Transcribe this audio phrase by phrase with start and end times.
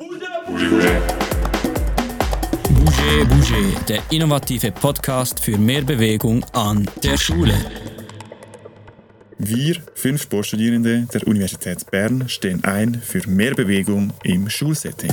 [0.00, 0.26] Bouge,
[3.28, 7.52] Bouge, der innovative Podcast für mehr Bewegung an der Schule.
[9.36, 15.12] Wir, fünf Sportstudierende der Universität Bern, stehen ein für mehr Bewegung im Schulsetting.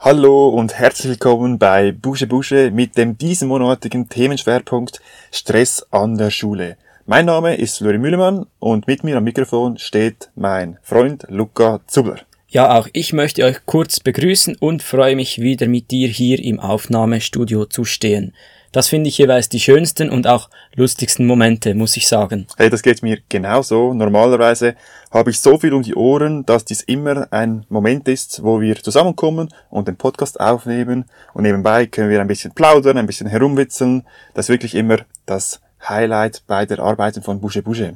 [0.00, 5.00] Hallo und herzlich willkommen bei Busche Busche mit dem diesmonatigen Themenschwerpunkt
[5.32, 6.76] Stress an der Schule.
[7.06, 12.20] Mein Name ist Flori Mühlemann und mit mir am Mikrofon steht mein Freund Luca Zubler.
[12.48, 16.58] Ja, auch ich möchte euch kurz begrüßen und freue mich wieder mit dir hier im
[16.60, 18.32] Aufnahmestudio zu stehen.
[18.72, 22.46] Das finde ich jeweils die schönsten und auch lustigsten Momente, muss ich sagen.
[22.56, 23.92] Hey, das geht mir genauso.
[23.92, 24.74] Normalerweise
[25.10, 28.76] habe ich so viel um die Ohren, dass dies immer ein Moment ist, wo wir
[28.82, 34.04] zusammenkommen und den Podcast aufnehmen und nebenbei können wir ein bisschen plaudern, ein bisschen herumwitzeln.
[34.32, 37.94] Das ist wirklich immer das Highlight bei der Arbeiten von Boucher Boucher.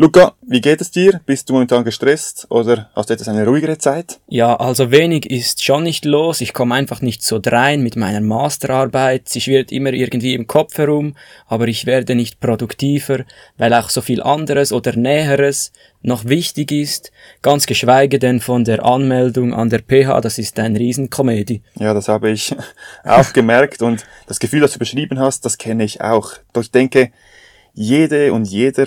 [0.00, 1.20] Luca, wie geht es dir?
[1.26, 4.20] Bist du momentan gestresst oder hast du etwas eine ruhigere Zeit?
[4.28, 6.40] Ja, also wenig ist schon nicht los.
[6.40, 9.28] Ich komme einfach nicht so drein mit meiner Masterarbeit.
[9.28, 11.16] Sie schwirrt immer irgendwie im Kopf herum,
[11.48, 13.24] aber ich werde nicht produktiver,
[13.56, 17.10] weil auch so viel anderes oder Näheres noch wichtig ist.
[17.42, 21.60] Ganz geschweige denn von der Anmeldung an der PH, das ist ein Riesenkomödie.
[21.74, 22.54] Ja, das habe ich
[23.02, 26.34] auch gemerkt und das Gefühl, das du beschrieben hast, das kenne ich auch.
[26.52, 27.10] Doch ich denke,
[27.74, 28.86] jede und jeder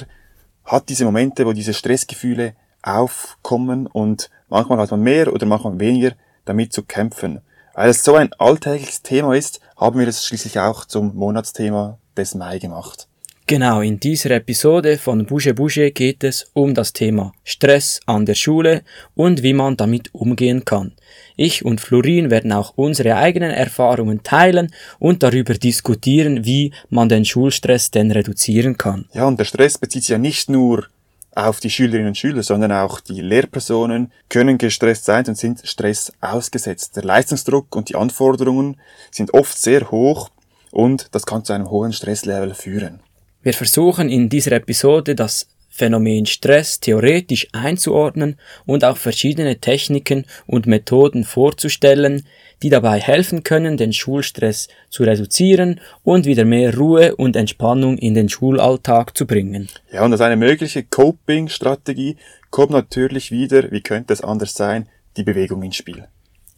[0.65, 6.13] hat diese Momente, wo diese Stressgefühle aufkommen und manchmal hat man mehr oder manchmal weniger
[6.45, 7.41] damit zu kämpfen.
[7.73, 12.35] Weil es so ein alltägliches Thema ist, haben wir es schließlich auch zum Monatsthema des
[12.35, 13.07] Mai gemacht.
[13.51, 18.35] Genau, in dieser Episode von Bouge Bouge geht es um das Thema Stress an der
[18.35, 18.81] Schule
[19.13, 20.93] und wie man damit umgehen kann.
[21.35, 27.25] Ich und Florin werden auch unsere eigenen Erfahrungen teilen und darüber diskutieren, wie man den
[27.25, 29.09] Schulstress denn reduzieren kann.
[29.13, 30.87] Ja, und der Stress bezieht sich ja nicht nur
[31.35, 36.13] auf die Schülerinnen und Schüler, sondern auch die Lehrpersonen können gestresst sein und sind Stress
[36.21, 36.95] ausgesetzt.
[36.95, 38.79] Der Leistungsdruck und die Anforderungen
[39.11, 40.29] sind oft sehr hoch
[40.71, 43.01] und das kann zu einem hohen Stresslevel führen.
[43.43, 48.37] Wir versuchen in dieser Episode das Phänomen Stress theoretisch einzuordnen
[48.67, 52.27] und auch verschiedene Techniken und Methoden vorzustellen,
[52.61, 58.13] die dabei helfen können, den Schulstress zu reduzieren und wieder mehr Ruhe und Entspannung in
[58.13, 59.69] den Schulalltag zu bringen.
[59.91, 62.17] Ja, und als eine mögliche Coping-Strategie
[62.51, 64.87] kommt natürlich wieder, wie könnte es anders sein,
[65.17, 66.05] die Bewegung ins Spiel.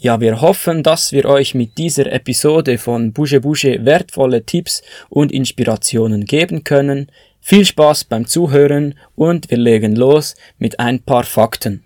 [0.04, 5.32] Ja, wir hoffen, dass wir euch mit dieser Episode von Bouge Bouge wertvolle Tipps und
[5.32, 7.10] Inspirationen geben können.
[7.40, 11.86] Viel Spaß beim Zuhören und wir legen los mit ein paar Fakten.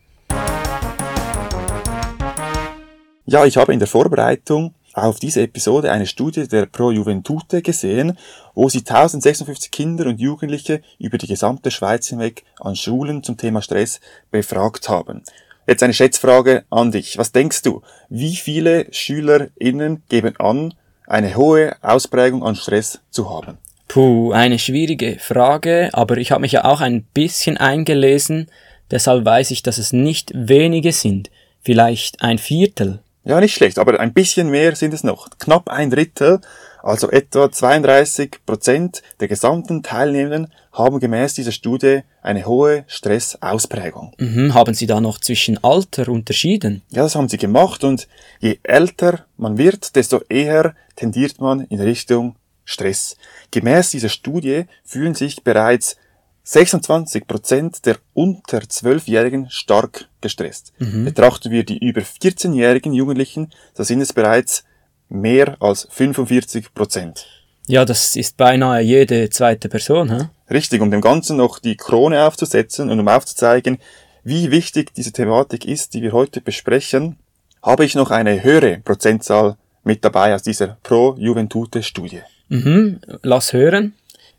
[3.28, 8.18] Ja, ich habe in der Vorbereitung auf diese Episode eine Studie der Pro Juventute gesehen,
[8.56, 13.62] wo sie 1056 Kinder und Jugendliche über die gesamte Schweiz hinweg an Schulen zum Thema
[13.62, 14.00] Stress
[14.32, 15.22] befragt haben.
[15.68, 17.18] Jetzt eine Schätzfrage an dich.
[17.18, 17.82] Was denkst du?
[18.08, 20.74] Wie viele SchülerInnen geben an,
[21.06, 23.58] eine hohe Ausprägung an Stress zu haben?
[23.90, 28.50] Puh, eine schwierige Frage, aber ich habe mich ja auch ein bisschen eingelesen,
[28.92, 31.30] deshalb weiß ich, dass es nicht wenige sind.
[31.62, 33.00] Vielleicht ein Viertel.
[33.26, 35.30] Ja, nicht schlecht, aber ein bisschen mehr sind es noch.
[35.38, 36.40] Knapp ein Drittel,
[36.88, 44.14] also etwa 32 Prozent der gesamten Teilnehmenden haben gemäß dieser Studie eine hohe Stressausprägung.
[44.18, 46.84] Mhm, haben Sie da noch zwischen Alter unterschieden?
[46.90, 48.08] Ja, das haben sie gemacht und
[48.40, 53.18] je älter man wird, desto eher tendiert man in Richtung Stress.
[53.52, 55.98] Gemäß dieser Studie fühlen sich bereits
[56.44, 60.72] 26 Prozent der unter 12-Jährigen stark gestresst.
[60.80, 61.04] Mhm.
[61.04, 64.64] Betrachten wir die über 14-jährigen Jugendlichen, da sind es bereits
[65.10, 67.28] mehr als 45 Prozent.
[67.68, 70.30] Ja, das ist beinahe jede zweite Person, hä?
[70.50, 73.78] Richtig, um dem Ganzen noch die Krone aufzusetzen und um aufzuzeigen,
[74.24, 77.18] wie wichtig diese Thematik ist, die wir heute besprechen,
[77.62, 82.22] habe ich noch eine höhere Prozentzahl mit dabei aus dieser Pro-Juventute-Studie.
[82.50, 83.94] Mhm, lass hören.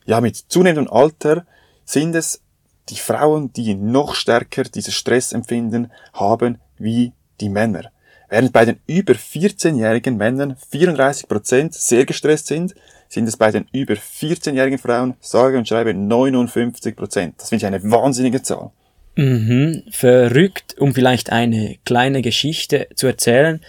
[0.06, 1.44] Ja, mit zunehmendem Alter
[1.84, 2.40] sind es
[2.88, 7.90] die Frauen, die noch stärker dieses Stressempfinden haben wie die Männer.
[8.28, 12.74] Während bei den über 14-jährigen Männern 34% sehr gestresst sind,
[13.08, 17.32] sind es bei den über 14-jährigen Frauen, sage und schreibe, 59%.
[17.38, 18.70] Das finde ich eine wahnsinnige Zahl.
[19.16, 23.60] Mhm, verrückt, um vielleicht eine kleine Geschichte zu erzählen.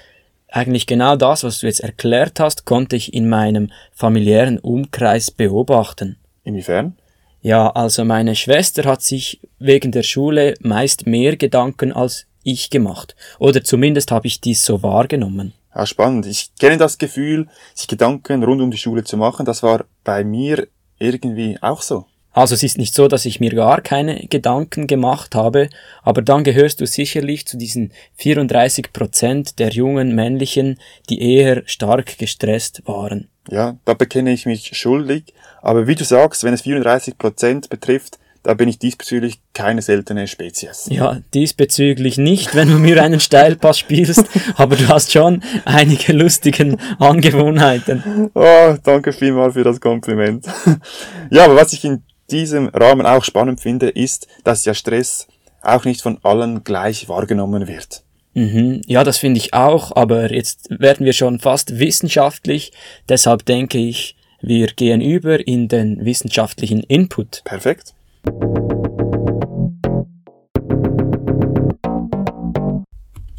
[0.50, 6.18] Eigentlich genau das, was du jetzt erklärt hast, konnte ich in meinem familiären Umkreis beobachten.
[6.44, 6.98] Inwiefern?
[7.42, 13.16] Ja, also meine Schwester hat sich wegen der Schule meist mehr Gedanken als ich gemacht.
[13.40, 15.54] Oder zumindest habe ich dies so wahrgenommen.
[15.76, 16.26] Ja, spannend.
[16.26, 19.46] Ich kenne das Gefühl, sich Gedanken rund um die Schule zu machen.
[19.46, 22.06] Das war bei mir irgendwie auch so.
[22.32, 25.70] Also es ist nicht so, dass ich mir gar keine Gedanken gemacht habe,
[26.04, 32.18] aber dann gehörst du sicherlich zu diesen 34 Prozent der jungen männlichen, die eher stark
[32.20, 33.30] gestresst waren.
[33.50, 38.20] Ja, da bekenne ich mich schuldig, aber wie du sagst, wenn es 34 Prozent betrifft,
[38.44, 40.88] da bin ich diesbezüglich keine seltene Spezies.
[40.90, 44.26] Ja, diesbezüglich nicht, wenn du mir einen Steilpass spielst,
[44.56, 48.32] aber du hast schon einige lustigen Angewohnheiten.
[48.34, 50.46] Oh, danke vielmals für das Kompliment.
[51.30, 55.28] ja, aber was ich in diesem Rahmen auch spannend finde, ist, dass ja Stress
[55.62, 58.04] auch nicht von allen gleich wahrgenommen wird.
[58.34, 62.72] Mhm, ja, das finde ich auch, aber jetzt werden wir schon fast wissenschaftlich,
[63.10, 67.42] deshalb denke ich, wir gehen über in den wissenschaftlichen Input.
[67.44, 67.94] Perfekt.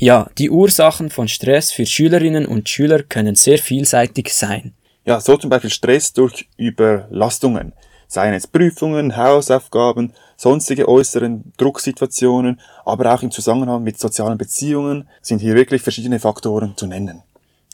[0.03, 4.73] Ja, die Ursachen von Stress für Schülerinnen und Schüler können sehr vielseitig sein.
[5.05, 7.75] Ja, so zum Beispiel Stress durch Überlastungen,
[8.09, 15.41] seien es Prüfungen, Hausaufgaben, sonstige äußeren Drucksituationen, aber auch im Zusammenhang mit sozialen Beziehungen sind
[15.41, 17.23] hier wirklich verschiedene Faktoren zu nennen.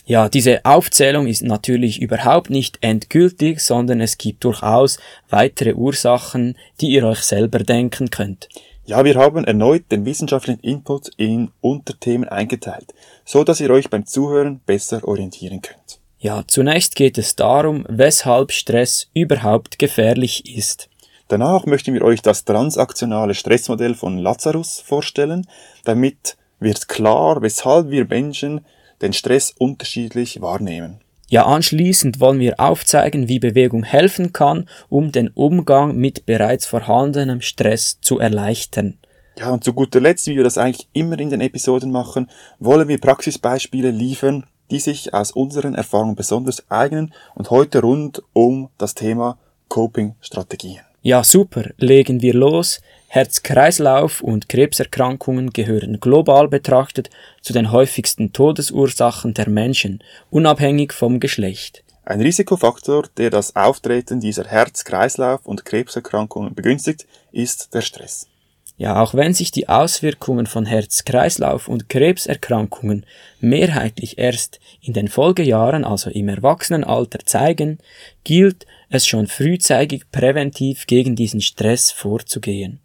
[0.08, 5.00] Ja, diese Aufzählung ist natürlich überhaupt nicht endgültig, sondern es gibt durchaus
[5.31, 8.49] weitere Ursachen, die ihr euch selber denken könnt.
[8.85, 12.94] Ja, wir haben erneut den wissenschaftlichen Input in Unterthemen eingeteilt,
[13.25, 15.99] so dass ihr euch beim Zuhören besser orientieren könnt.
[16.20, 20.88] Ja, zunächst geht es darum, weshalb Stress überhaupt gefährlich ist.
[21.26, 25.49] Danach möchten wir euch das transaktionale Stressmodell von Lazarus vorstellen.
[25.82, 28.64] Damit wird klar, weshalb wir Menschen
[29.02, 31.00] den Stress unterschiedlich wahrnehmen.
[31.28, 37.40] Ja, anschließend wollen wir aufzeigen, wie Bewegung helfen kann, um den Umgang mit bereits vorhandenem
[37.40, 38.98] Stress zu erleichtern.
[39.38, 42.88] Ja, und zu guter Letzt, wie wir das eigentlich immer in den Episoden machen, wollen
[42.88, 48.94] wir Praxisbeispiele liefern, die sich aus unseren Erfahrungen besonders eignen und heute rund um das
[48.94, 49.37] Thema
[49.69, 50.81] Coping-Strategien.
[51.02, 52.81] Ja, super, legen wir los.
[53.17, 57.09] Herz-Kreislauf und Krebserkrankungen gehören global betrachtet
[57.41, 61.83] zu den häufigsten Todesursachen der Menschen, unabhängig vom Geschlecht.
[62.05, 68.29] Ein Risikofaktor, der das Auftreten dieser Herz-Kreislauf und Krebserkrankungen begünstigt, ist der Stress.
[68.77, 73.07] Ja, auch wenn sich die Auswirkungen von Herz-Kreislauf und Krebserkrankungen
[73.41, 77.79] mehrheitlich erst in den Folgejahren, also im Erwachsenenalter zeigen,
[78.25, 82.81] gilt es schon frühzeitig präventiv gegen diesen Stress vorzugehen.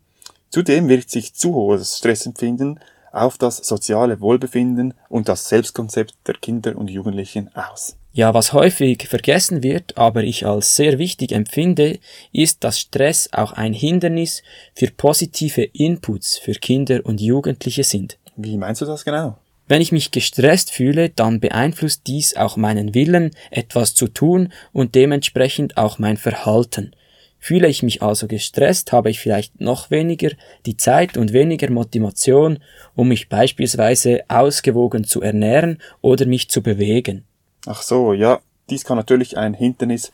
[0.52, 2.80] Zudem wirkt sich zu hohes Stressempfinden
[3.14, 7.96] auf das soziale Wohlbefinden und das Selbstkonzept der Kinder und Jugendlichen aus.
[8.12, 12.00] Ja, was häufig vergessen wird, aber ich als sehr wichtig empfinde,
[12.34, 14.44] ist, dass Stress auch ein Hindernis
[14.76, 18.18] für positive Inputs für Kinder und Jugendliche sind.
[18.36, 19.38] Wie meinst du das genau?
[19.70, 24.96] Wenn ich mich gestresst fühle, dann beeinflusst dies auch meinen Willen, etwas zu tun und
[24.96, 26.94] dementsprechend auch mein Verhalten.
[27.44, 30.30] Fühle ich mich also gestresst, habe ich vielleicht noch weniger
[30.68, 32.60] die Zeit und weniger Motivation,
[32.96, 37.26] um mich beispielsweise ausgewogen zu ernähren oder mich zu bewegen.
[37.66, 40.12] Ach so, ja, dies kann natürlich ein Hindernis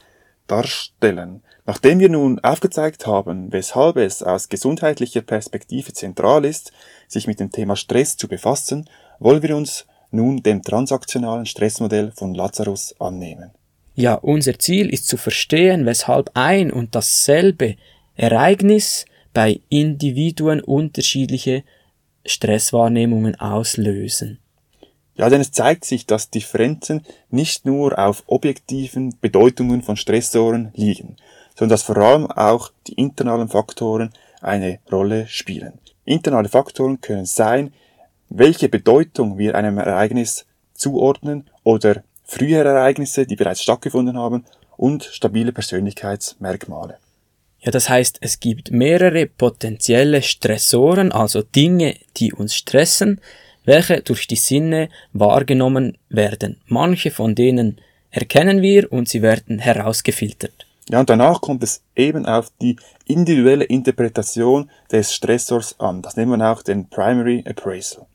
[0.47, 1.43] darstellen.
[1.65, 6.71] Nachdem wir nun aufgezeigt haben, weshalb es aus gesundheitlicher Perspektive zentral ist,
[7.09, 8.89] sich mit dem Thema Stress zu befassen,
[9.19, 13.51] wollen wir uns nun dem transaktionalen Stressmodell von Lazarus annehmen.
[13.99, 17.77] Ja, unser Ziel ist zu verstehen, weshalb ein und dasselbe
[18.15, 21.63] Ereignis bei Individuen unterschiedliche
[22.23, 24.37] Stresswahrnehmungen auslösen.
[25.15, 27.01] Ja, denn es zeigt sich, dass Differenzen
[27.31, 31.15] nicht nur auf objektiven Bedeutungen von Stressoren liegen,
[31.55, 34.11] sondern dass vor allem auch die internalen Faktoren
[34.41, 35.73] eine Rolle spielen.
[36.05, 37.73] Internale Faktoren können sein,
[38.29, 45.51] welche Bedeutung wir einem Ereignis zuordnen oder frühere Ereignisse, die bereits stattgefunden haben und stabile
[45.51, 46.97] Persönlichkeitsmerkmale.
[47.59, 53.19] Ja, das heißt, es gibt mehrere potenzielle Stressoren, also Dinge, die uns stressen,
[53.65, 56.61] welche durch die Sinne wahrgenommen werden.
[56.67, 57.81] Manche von denen
[58.11, 60.65] erkennen wir und sie werden herausgefiltert.
[60.89, 66.01] Ja, und danach kommt es eben auf die individuelle Interpretation des Stressors an.
[66.01, 68.05] Das nennt man auch den Primary Appraisal.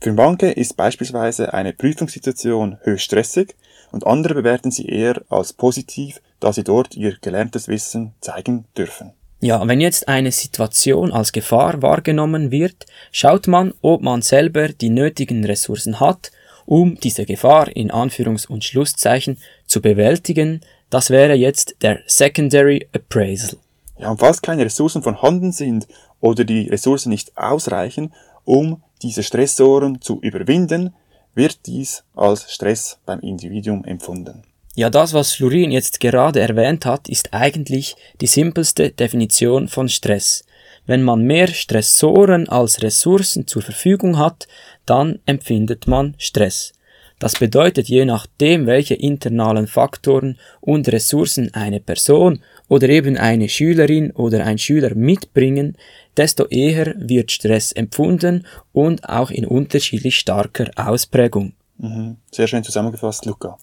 [0.00, 3.54] Für manche ist beispielsweise eine Prüfungssituation höchst stressig
[3.92, 9.12] und andere bewerten sie eher als positiv, da sie dort ihr gelerntes Wissen zeigen dürfen.
[9.40, 14.90] Ja, wenn jetzt eine Situation als Gefahr wahrgenommen wird, schaut man, ob man selber die
[14.90, 16.32] nötigen Ressourcen hat,
[16.66, 20.60] um diese Gefahr in Anführungs- und Schlusszeichen zu bewältigen.
[20.88, 23.58] Das wäre jetzt der Secondary Appraisal.
[23.98, 25.86] Ja, und falls keine Ressourcen vorhanden sind
[26.20, 28.12] oder die Ressourcen nicht ausreichen,
[28.44, 30.94] um diese Stressoren zu überwinden,
[31.34, 34.42] wird dies als Stress beim Individuum empfunden.
[34.76, 40.44] Ja, das, was Florin jetzt gerade erwähnt hat, ist eigentlich die simpelste Definition von Stress.
[40.86, 44.48] Wenn man mehr Stressoren als Ressourcen zur Verfügung hat,
[44.84, 46.72] dann empfindet man Stress.
[47.20, 54.10] Das bedeutet, je nachdem, welche internalen Faktoren und Ressourcen eine Person oder eben eine Schülerin
[54.10, 55.76] oder ein Schüler mitbringen,
[56.16, 61.54] desto eher wird Stress empfunden und auch in unterschiedlich starker Ausprägung.
[61.78, 62.16] Mhm.
[62.30, 63.58] Sehr schön zusammengefasst, Luca.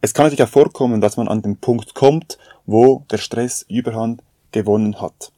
[0.00, 4.22] Es kann natürlich auch vorkommen, dass man an den Punkt kommt, wo der Stress Überhand
[4.52, 5.32] gewonnen hat.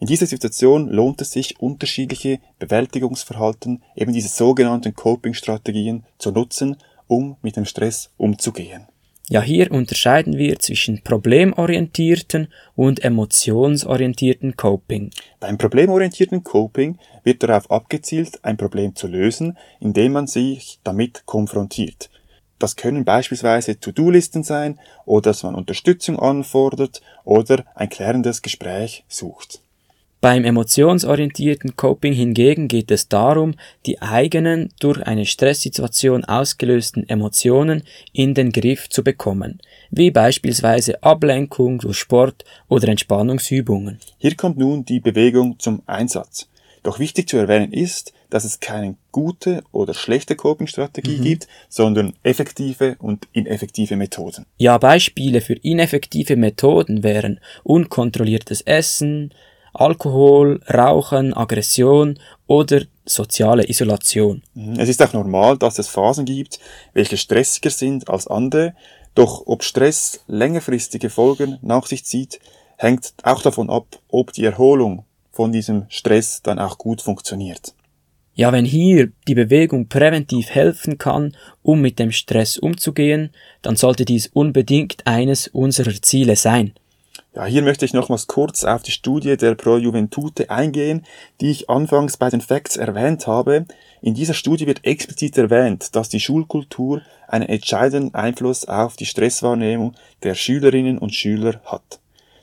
[0.00, 6.76] In dieser Situation lohnt es sich, unterschiedliche Bewältigungsverhalten, eben diese sogenannten Coping-Strategien zu nutzen,
[7.08, 8.86] um mit dem Stress umzugehen.
[9.30, 15.10] Ja, hier unterscheiden wir zwischen problemorientierten und emotionsorientierten Coping.
[15.38, 22.08] Beim problemorientierten Coping wird darauf abgezielt, ein Problem zu lösen, indem man sich damit konfrontiert.
[22.58, 29.60] Das können beispielsweise To-Do-Listen sein oder dass man Unterstützung anfordert oder ein klärendes Gespräch sucht.
[30.20, 33.54] Beim emotionsorientierten Coping hingegen geht es darum,
[33.86, 39.60] die eigenen durch eine Stresssituation ausgelösten Emotionen in den Griff zu bekommen,
[39.90, 44.00] wie beispielsweise Ablenkung durch Sport oder Entspannungsübungen.
[44.18, 46.48] Hier kommt nun die Bewegung zum Einsatz.
[46.82, 51.22] Doch wichtig zu erwähnen ist, dass es keine gute oder schlechte Coping-Strategie mhm.
[51.22, 54.46] gibt, sondern effektive und ineffektive Methoden.
[54.58, 59.32] Ja, Beispiele für ineffektive Methoden wären unkontrolliertes Essen,
[59.74, 64.42] Alkohol, Rauchen, Aggression oder soziale Isolation.
[64.54, 64.78] Mhm.
[64.78, 66.58] Es ist auch normal, dass es Phasen gibt,
[66.92, 68.74] welche stressiger sind als andere,
[69.14, 72.40] doch ob Stress längerfristige Folgen nach sich zieht,
[72.76, 77.74] hängt auch davon ab, ob die Erholung von diesem Stress dann auch gut funktioniert.
[78.34, 83.30] Ja, wenn hier die Bewegung präventiv helfen kann, um mit dem Stress umzugehen,
[83.62, 86.72] dann sollte dies unbedingt eines unserer Ziele sein.
[87.38, 91.06] Ja, hier möchte ich nochmals kurz auf die Studie der Pro Juventute eingehen,
[91.40, 93.64] die ich anfangs bei den Facts erwähnt habe.
[94.02, 99.94] In dieser Studie wird explizit erwähnt, dass die Schulkultur einen entscheidenden Einfluss auf die Stresswahrnehmung
[100.24, 102.00] der Schülerinnen und Schüler hat.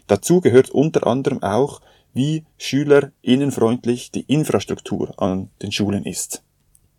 [0.08, 1.82] Dazu gehört unter anderem auch,
[2.14, 6.42] wie schülerinnenfreundlich die Infrastruktur an den Schulen ist.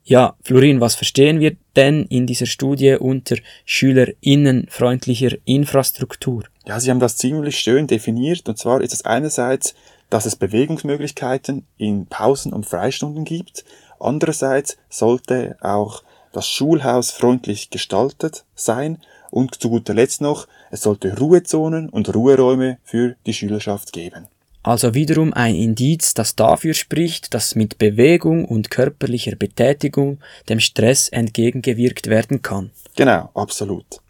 [0.05, 6.45] Ja, Florin, was verstehen wir denn in dieser Studie unter schülerinnenfreundlicher Infrastruktur?
[6.67, 8.49] Ja, Sie haben das ziemlich schön definiert.
[8.49, 9.75] Und zwar ist es einerseits,
[10.11, 13.65] dass es Bewegungsmöglichkeiten in Pausen und Freistunden gibt.
[14.01, 18.99] Andererseits sollte auch das Schulhaus freundlich gestaltet sein.
[19.31, 24.27] Und zu guter Letzt noch, es sollte Ruhezonen und Ruheräume für die Schülerschaft geben.
[24.63, 30.19] Also wiederum ein Indiz, das dafür spricht, dass mit Bewegung und körperlicher Betätigung
[30.49, 32.73] dem Stress entgegengewirkt werden kann.
[32.97, 34.01] Genau, absolut.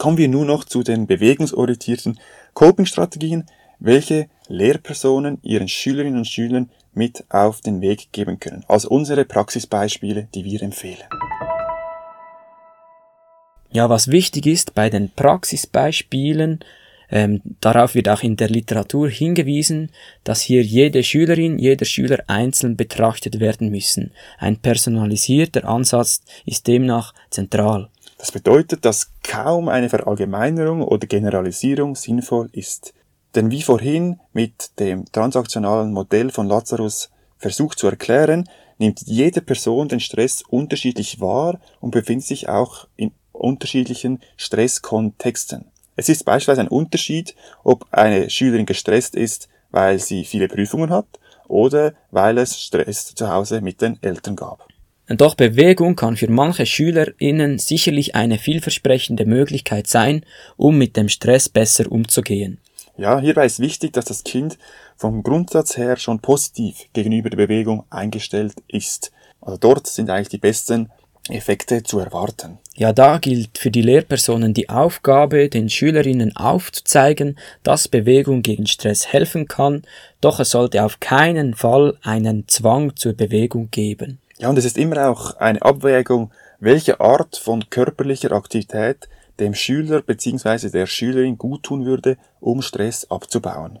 [0.00, 2.18] Kommen wir nun noch zu den bewegungsorientierten
[2.54, 3.44] Coping-Strategien,
[3.80, 8.64] welche Lehrpersonen ihren Schülerinnen und Schülern mit auf den Weg geben können.
[8.66, 11.04] Also unsere Praxisbeispiele, die wir empfehlen.
[13.72, 16.60] Ja, was wichtig ist bei den Praxisbeispielen,
[17.10, 19.90] ähm, darauf wird auch in der Literatur hingewiesen,
[20.24, 24.12] dass hier jede Schülerin, jeder Schüler einzeln betrachtet werden müssen.
[24.38, 27.89] Ein personalisierter Ansatz ist demnach zentral.
[28.20, 32.92] Das bedeutet, dass kaum eine Verallgemeinerung oder Generalisierung sinnvoll ist.
[33.34, 37.08] Denn wie vorhin mit dem transaktionalen Modell von Lazarus
[37.38, 38.46] versucht zu erklären,
[38.76, 45.64] nimmt jede Person den Stress unterschiedlich wahr und befindet sich auch in unterschiedlichen Stresskontexten.
[45.96, 47.34] Es ist beispielsweise ein Unterschied,
[47.64, 51.06] ob eine Schülerin gestresst ist, weil sie viele Prüfungen hat
[51.48, 54.69] oder weil es Stress zu Hause mit den Eltern gab.
[55.16, 60.24] Doch Bewegung kann für manche SchülerInnen sicherlich eine vielversprechende Möglichkeit sein,
[60.56, 62.58] um mit dem Stress besser umzugehen.
[62.96, 64.56] Ja, hierbei ist wichtig, dass das Kind
[64.96, 69.10] vom Grundsatz her schon positiv gegenüber der Bewegung eingestellt ist.
[69.40, 70.90] Also dort sind eigentlich die besten
[71.28, 72.58] Effekte zu erwarten.
[72.76, 79.08] Ja, da gilt für die Lehrpersonen die Aufgabe, den Schülerinnen aufzuzeigen, dass Bewegung gegen Stress
[79.08, 79.82] helfen kann,
[80.20, 84.18] doch es sollte auf keinen Fall einen Zwang zur Bewegung geben.
[84.40, 89.06] Ja, und es ist immer auch eine Abwägung, welche Art von körperlicher Aktivität
[89.38, 90.70] dem Schüler bzw.
[90.70, 93.80] der Schülerin gut tun würde, um Stress abzubauen.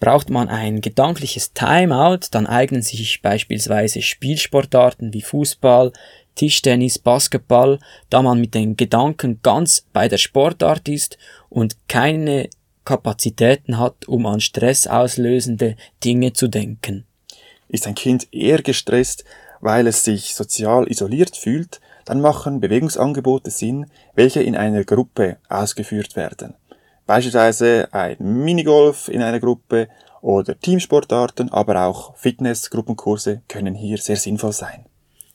[0.00, 5.92] Braucht man ein gedankliches Timeout, dann eignen sich beispielsweise Spielsportarten wie Fußball,
[6.34, 11.18] Tischtennis, Basketball, da man mit den Gedanken ganz bei der Sportart ist
[11.50, 12.50] und keine
[12.84, 17.04] Kapazitäten hat, um an stressauslösende Dinge zu denken.
[17.68, 19.24] Ist ein Kind eher gestresst,
[19.60, 26.16] weil es sich sozial isoliert fühlt, dann machen Bewegungsangebote Sinn, welche in einer Gruppe ausgeführt
[26.16, 26.54] werden.
[27.06, 29.88] Beispielsweise ein Minigolf in einer Gruppe
[30.22, 34.84] oder Teamsportarten, aber auch Fitnessgruppenkurse können hier sehr sinnvoll sein.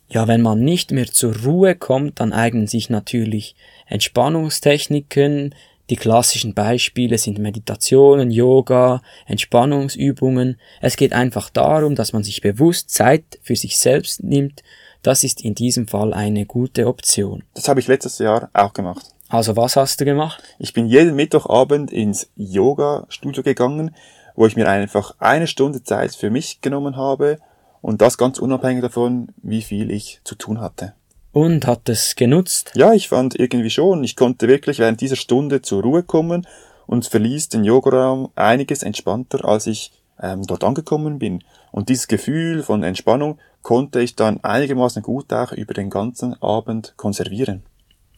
[0.08, 3.56] Ja, wenn man nicht mehr zur Ruhe kommt, dann eignen sich natürlich
[3.88, 5.56] Entspannungstechniken.
[5.90, 10.60] Die klassischen Beispiele sind Meditationen, Yoga, Entspannungsübungen.
[10.82, 14.64] Es geht einfach darum, dass man sich bewusst Zeit für sich selbst nimmt.
[15.04, 17.44] Das ist in diesem Fall eine gute Option.
[17.54, 19.06] Das habe ich letztes Jahr auch gemacht.
[19.30, 20.42] Also was hast du gemacht?
[20.58, 23.96] Ich bin jeden Mittwochabend ins Yoga-Studio gegangen,
[24.36, 27.38] wo ich mir einfach eine Stunde Zeit für mich genommen habe
[27.82, 30.94] und das ganz unabhängig davon, wie viel ich zu tun hatte.
[31.36, 32.72] Und hat es genutzt?
[32.76, 34.06] Ja, ich fand irgendwie schon.
[34.06, 36.48] Ich konnte wirklich während dieser Stunde zur Ruhe kommen
[36.88, 41.44] und verließ den Yogaraum einiges entspannter, als ich ähm, dort angekommen bin.
[41.74, 46.94] Und dieses Gefühl von Entspannung konnte ich dann einigermaßen gut auch über den ganzen Abend
[46.96, 47.64] konservieren.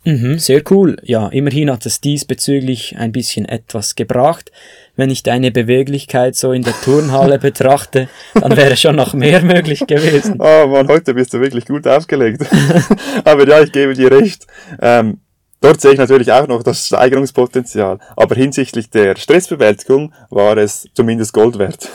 [0.08, 0.96] Mhm, sehr cool.
[1.04, 4.54] Ja, immerhin hat es diesbezüglich ein bisschen etwas gebracht.
[4.96, 9.86] Wenn ich deine Beweglichkeit so in der Turnhalle betrachte, dann wäre schon noch mehr möglich
[9.86, 10.36] gewesen.
[10.40, 12.46] Oh Mann, heute bist du wirklich gut aufgelegt.
[13.26, 14.48] Aber ja, ich gebe dir recht.
[14.82, 15.20] Ähm,
[15.60, 18.00] dort sehe ich natürlich auch noch das Steigerungspotenzial.
[18.16, 21.90] Aber hinsichtlich der Stressbewältigung war es zumindest Gold wert.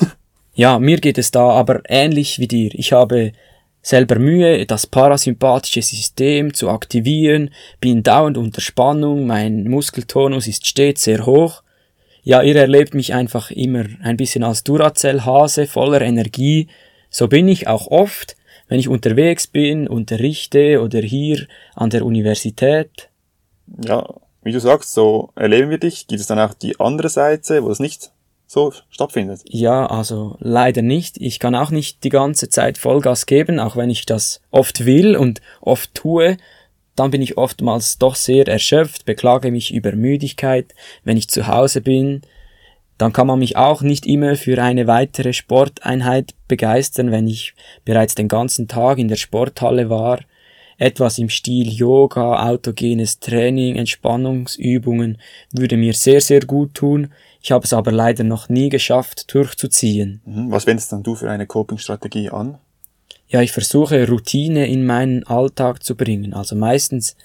[0.52, 2.72] Ja, mir geht es da aber ähnlich wie dir.
[2.74, 3.32] Ich habe
[3.82, 11.02] selber Mühe, das parasympathische System zu aktivieren, bin dauernd unter Spannung, mein Muskeltonus ist stets
[11.02, 11.62] sehr hoch.
[12.22, 16.68] Ja, ihr erlebt mich einfach immer ein bisschen als Duracell-Hase voller Energie.
[17.10, 18.36] So bin ich auch oft,
[18.68, 23.10] wenn ich unterwegs bin, unterrichte oder hier an der Universität.
[23.84, 24.06] Ja,
[24.44, 26.06] wie du sagst, so erleben wir dich.
[26.06, 28.11] Gibt es dann auch die andere Seite, wo das nicht
[28.52, 29.40] so stattfindet?
[29.46, 31.16] Ja, also leider nicht.
[31.18, 35.16] Ich kann auch nicht die ganze Zeit Vollgas geben, auch wenn ich das oft will
[35.16, 36.36] und oft tue.
[36.94, 41.80] Dann bin ich oftmals doch sehr erschöpft, beklage mich über Müdigkeit, wenn ich zu Hause
[41.80, 42.20] bin.
[42.98, 47.54] Dann kann man mich auch nicht immer für eine weitere Sporteinheit begeistern, wenn ich
[47.86, 50.20] bereits den ganzen Tag in der Sporthalle war.
[50.78, 55.18] Etwas im Stil Yoga, autogenes Training, Entspannungsübungen
[55.52, 57.12] würde mir sehr, sehr gut tun.
[57.40, 60.20] Ich habe es aber leider noch nie geschafft, durchzuziehen.
[60.24, 60.50] Mhm.
[60.50, 62.58] Was wendest dann du für eine Coping-Strategie an?
[63.28, 66.34] Ja, ich versuche Routine in meinen Alltag zu bringen.
[66.34, 67.16] Also meistens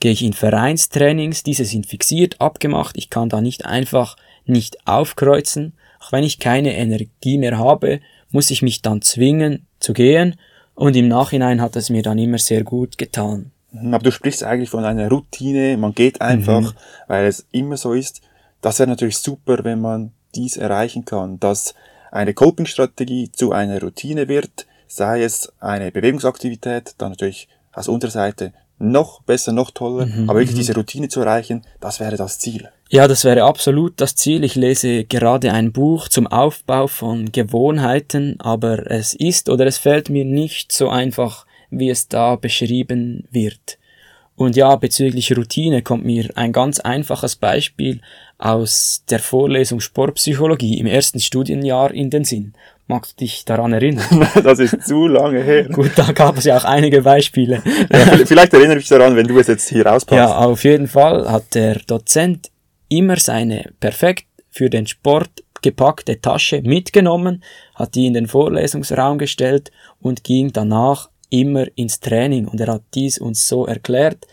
[0.00, 2.96] gehe ich in Vereinstrainings, diese sind fixiert, abgemacht.
[2.96, 5.74] Ich kann da nicht einfach nicht aufkreuzen.
[6.00, 8.00] Auch wenn ich keine Energie mehr habe,
[8.30, 10.36] muss ich mich dann zwingen zu gehen
[10.82, 13.52] und im Nachhinein hat es mir dann immer sehr gut getan.
[13.70, 13.94] Mhm.
[13.94, 16.76] Aber du sprichst eigentlich von einer Routine, man geht einfach, mhm.
[17.06, 18.20] weil es immer so ist.
[18.60, 21.74] Das wäre natürlich super, wenn man dies erreichen kann, dass
[22.10, 28.52] eine Coping-Strategie zu einer Routine wird, sei es eine Bewegungsaktivität, dann natürlich aus unserer Seite
[28.82, 30.60] noch besser, noch toller, mhm, aber wirklich mhm.
[30.60, 32.68] diese Routine zu erreichen, das wäre das Ziel.
[32.90, 34.44] Ja, das wäre absolut das Ziel.
[34.44, 40.10] Ich lese gerade ein Buch zum Aufbau von Gewohnheiten, aber es ist oder es fällt
[40.10, 43.78] mir nicht so einfach, wie es da beschrieben wird.
[44.34, 48.00] Und ja, bezüglich Routine kommt mir ein ganz einfaches Beispiel
[48.38, 52.54] aus der Vorlesung Sportpsychologie im ersten Studienjahr in den Sinn.
[52.92, 54.28] Magst du dich daran erinnern?
[54.44, 55.64] das ist zu lange her.
[55.70, 57.62] Gut, da gab es ja auch einige Beispiele.
[57.90, 60.18] Ja, vielleicht erinnere ich mich daran, wenn du es jetzt hier rauspasst.
[60.18, 62.50] Ja, auf jeden Fall hat der Dozent
[62.90, 65.30] immer seine perfekt für den Sport
[65.62, 67.42] gepackte Tasche mitgenommen,
[67.74, 72.46] hat die in den Vorlesungsraum gestellt und ging danach immer ins Training.
[72.46, 74.26] Und er hat dies uns so erklärt,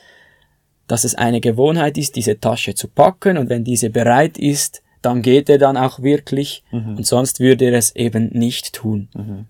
[0.88, 5.22] dass es eine Gewohnheit ist, diese Tasche zu packen und wenn diese bereit ist, dann
[5.22, 6.98] geht er dann auch wirklich mhm.
[6.98, 9.10] und sonst würde er es eben nicht tun.
[9.14, 9.46] Mhm.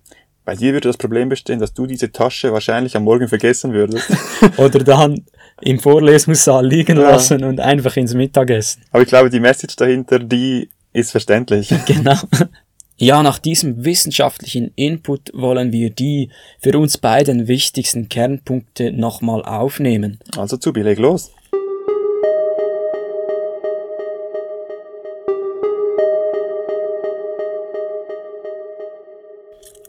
[0.45, 4.11] Bei dir würde das Problem bestehen, dass du diese Tasche wahrscheinlich am Morgen vergessen würdest.
[4.57, 5.23] Oder dann
[5.61, 7.11] im Vorlesungssaal liegen ja.
[7.11, 8.81] lassen und einfach ins Mittagessen.
[8.91, 11.69] Aber ich glaube, die Message dahinter, die ist verständlich.
[11.85, 12.15] Genau.
[13.01, 20.19] Ja, nach diesem wissenschaftlichen Input wollen wir die für uns beiden wichtigsten Kernpunkte nochmal aufnehmen.
[20.35, 21.31] Also zu billig los.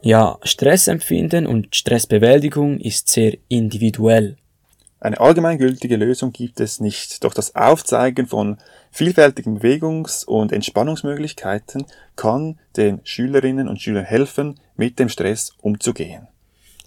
[0.02, 4.36] Ja, Stressempfinden und Stressbewältigung ist sehr individuell.
[4.98, 8.58] Eine allgemeingültige Lösung gibt es nicht, doch das Aufzeigen von
[8.90, 11.86] vielfältigen Bewegungs- und Entspannungsmöglichkeiten
[12.16, 16.28] kann den Schülerinnen und Schülern helfen, mit dem Stress umzugehen.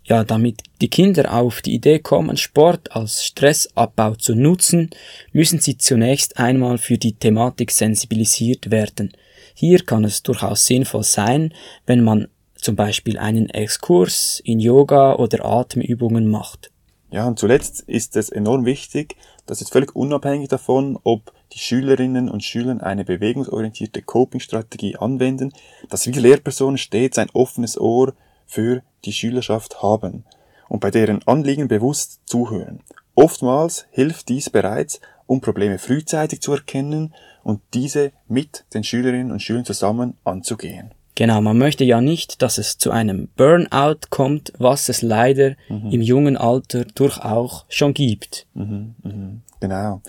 [0.05, 4.89] Ja, damit die Kinder auf die Idee kommen, Sport als Stressabbau zu nutzen,
[5.31, 9.13] müssen sie zunächst einmal für die Thematik sensibilisiert werden.
[9.55, 11.53] Hier kann es durchaus sinnvoll sein,
[11.85, 12.27] wenn man
[12.63, 16.71] zum Beispiel einen Exkurs in Yoga oder Atemübungen macht.
[17.11, 22.29] Ja, und zuletzt ist es enorm wichtig, dass jetzt völlig unabhängig davon, ob die Schülerinnen
[22.29, 25.53] und Schüler eine bewegungsorientierte Coping-Strategie anwenden,
[25.89, 28.13] dass wir Lehrpersonen stets ein offenes Ohr
[28.47, 30.25] für die Schülerschaft haben
[30.69, 32.79] und bei deren Anliegen bewusst zuhören.
[33.13, 39.41] Oftmals hilft dies bereits, um Probleme frühzeitig zu erkennen und diese mit den Schülerinnen und
[39.41, 40.95] Schülern zusammen anzugehen.
[41.15, 45.91] Genau, man möchte ja nicht, dass es zu einem Burnout kommt, was es leider mhm.
[45.91, 48.47] im jungen Alter durchaus schon gibt.
[48.55, 50.01] Mhm, mh, genau.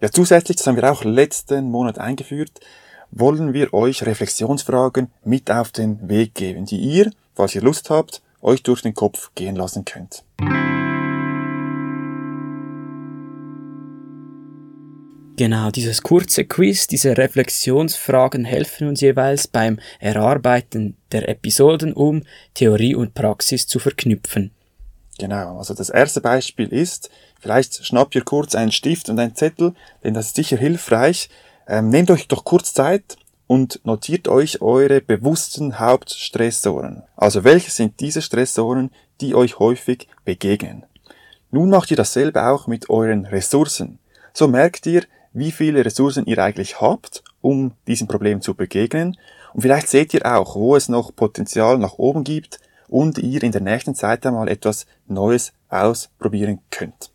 [0.00, 2.58] Ja, zusätzlich, das haben wir auch letzten Monat eingeführt,
[3.12, 8.20] wollen wir euch Reflexionsfragen mit auf den Weg geben, die ihr, falls ihr Lust habt,
[8.40, 10.24] euch durch den Kopf gehen lassen könnt.
[15.36, 22.22] Genau, dieses kurze Quiz, diese Reflexionsfragen helfen uns jeweils beim Erarbeiten der Episoden, um
[22.54, 24.52] Theorie und Praxis zu verknüpfen.
[25.18, 29.74] Genau, also das erste Beispiel ist, vielleicht schnappt ihr kurz einen Stift und einen Zettel,
[30.04, 31.30] denn das ist sicher hilfreich.
[31.66, 33.16] Ähm, nehmt euch doch kurz Zeit
[33.46, 37.04] und notiert euch eure bewussten Hauptstressoren.
[37.16, 38.90] Also welche sind diese Stressoren,
[39.20, 40.84] die euch häufig begegnen?
[41.50, 43.98] Nun macht ihr dasselbe auch mit euren Ressourcen.
[44.32, 49.16] So merkt ihr, wie viele Ressourcen ihr eigentlich habt, um diesem Problem zu begegnen.
[49.52, 53.52] Und vielleicht seht ihr auch, wo es noch Potenzial nach oben gibt und ihr in
[53.52, 57.10] der nächsten Zeit einmal etwas Neues ausprobieren könnt.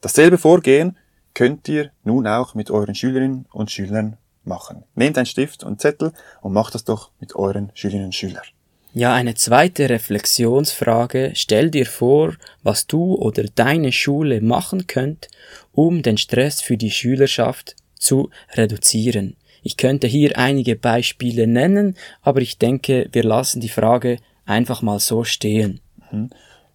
[0.00, 0.96] Dasselbe Vorgehen
[1.34, 4.84] könnt ihr nun auch mit euren Schülerinnen und Schülern machen.
[4.94, 8.44] Nehmt einen Stift und Zettel und macht das doch mit euren Schülerinnen und Schülern.
[8.94, 11.32] Ja, eine zweite Reflexionsfrage.
[11.34, 15.28] Stell dir vor, was du oder deine Schule machen könnt,
[15.72, 19.36] um den Stress für die Schülerschaft zu reduzieren.
[19.62, 25.00] Ich könnte hier einige Beispiele nennen, aber ich denke, wir lassen die Frage einfach mal
[25.00, 25.80] so stehen.
[26.10, 26.28] Mhm.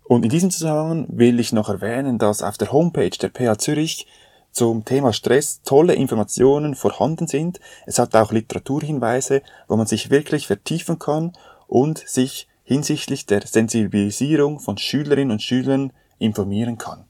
[0.03, 4.07] Und in diesem Zusammenhang will ich noch erwähnen, dass auf der Homepage der PH Zürich
[4.51, 7.59] zum Thema Stress tolle Informationen vorhanden sind.
[7.85, 11.33] Es hat auch Literaturhinweise, wo man sich wirklich vertiefen kann
[11.67, 17.05] und sich hinsichtlich der Sensibilisierung von Schülerinnen und Schülern informieren kann.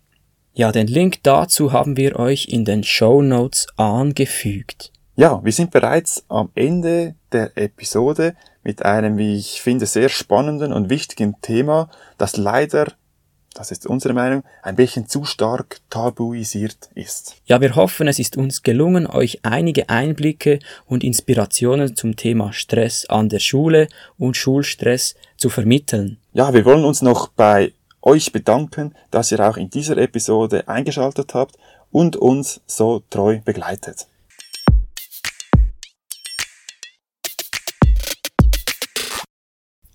[0.54, 4.92] Ja, den Link dazu haben wir euch in den Show Notes angefügt.
[5.16, 10.74] Ja, wir sind bereits am Ende der Episode mit einem, wie ich finde, sehr spannenden
[10.74, 12.94] und wichtigen Thema, das leider
[13.54, 17.36] das ist unsere Meinung, ein bisschen zu stark tabuisiert ist.
[17.46, 23.06] Ja, wir hoffen, es ist uns gelungen, euch einige Einblicke und Inspirationen zum Thema Stress
[23.06, 26.18] an der Schule und Schulstress zu vermitteln.
[26.34, 31.34] Ja, wir wollen uns noch bei euch bedanken, dass ihr auch in dieser Episode eingeschaltet
[31.34, 31.58] habt
[31.92, 34.08] und uns so treu begleitet.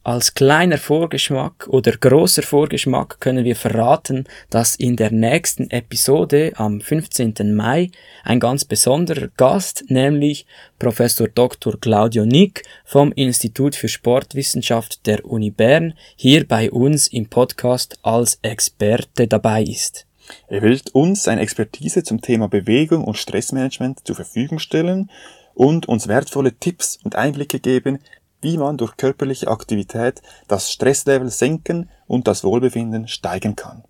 [0.05, 6.81] Als kleiner Vorgeschmack oder großer Vorgeschmack können wir verraten, dass in der nächsten Episode am
[6.81, 7.55] 15.
[7.55, 7.89] Mai
[8.25, 10.45] ein ganz besonderer Gast, nämlich
[10.81, 11.79] Professor Dr.
[11.79, 18.41] Claudio Nick vom Institut für Sportwissenschaft der Uni Bern hier bei uns im Podcast als
[18.43, 20.07] Experte dabei ist.
[20.49, 25.11] Er wird uns seine Expertise zum Thema Bewegung und Stressmanagement zur Verfügung stellen
[25.55, 28.01] und uns wertvolle Tipps und Einblicke geben,
[28.43, 33.85] wie man durch körperliche Aktivität das Stresslevel senken und das Wohlbefinden steigern kann.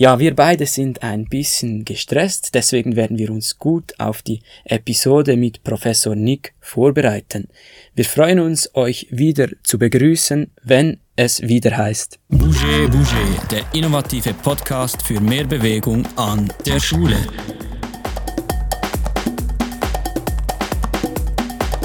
[0.00, 5.36] Ja, wir beide sind ein bisschen gestresst, deswegen werden wir uns gut auf die Episode
[5.36, 7.48] mit Professor Nick vorbereiten.
[7.96, 14.34] Wir freuen uns, euch wieder zu begrüßen, wenn es wieder heißt Bouger Bouger, der innovative
[14.34, 17.16] Podcast für mehr Bewegung an der Schule.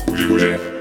[0.05, 0.72] Bouger.